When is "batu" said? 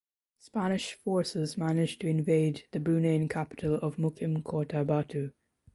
4.83-5.29